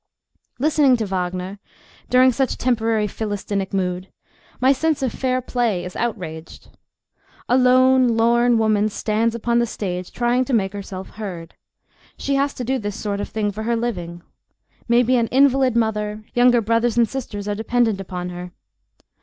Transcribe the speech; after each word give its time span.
Listening 0.57 0.97
to 0.97 1.05
Wagner, 1.05 1.59
during 2.09 2.31
such 2.31 2.57
temporary 2.57 3.05
Philistinic 3.05 3.71
mood, 3.71 4.11
my 4.59 4.71
sense 4.73 5.03
of 5.03 5.13
fair 5.13 5.41
play 5.41 5.85
is 5.85 5.95
outraged. 5.95 6.69
A 7.47 7.55
lone, 7.55 8.07
lorn 8.17 8.57
woman 8.57 8.89
stands 8.89 9.35
upon 9.35 9.59
the 9.59 9.67
stage 9.67 10.11
trying 10.11 10.43
to 10.45 10.53
make 10.53 10.73
herself 10.73 11.09
heard. 11.11 11.53
She 12.17 12.33
has 12.33 12.55
to 12.55 12.63
do 12.63 12.79
this 12.79 12.99
sort 12.99 13.21
of 13.21 13.29
thing 13.29 13.51
for 13.51 13.61
her 13.61 13.75
living; 13.75 14.23
maybe 14.87 15.17
an 15.17 15.27
invalid 15.27 15.75
mother, 15.75 16.23
younger 16.33 16.61
brothers 16.61 16.97
and 16.97 17.07
sisters 17.07 17.47
are 17.47 17.53
dependent 17.53 18.01
upon 18.01 18.29
her. 18.29 18.53